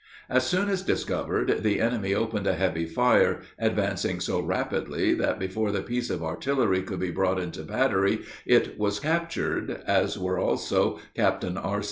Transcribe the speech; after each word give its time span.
As 0.31 0.47
soon 0.47 0.67
as 0.69 0.81
discovered, 0.81 1.59
the 1.61 1.79
enemy 1.79 2.15
opened 2.15 2.47
a 2.47 2.53
heavy 2.55 2.87
fire, 2.87 3.41
advancing 3.59 4.19
so 4.19 4.39
rapidly 4.39 5.13
that 5.13 5.37
before 5.37 5.71
the 5.71 5.83
piece 5.83 6.09
of 6.09 6.23
artillery 6.23 6.81
could 6.81 6.99
be 6.99 7.11
brought 7.11 7.39
into 7.39 7.61
battery 7.61 8.21
it 8.43 8.79
was 8.79 8.99
captured, 8.99 9.83
as 9.85 10.17
were 10.17 10.39
also 10.39 10.99
Captain 11.15 11.55
R. 11.55 11.79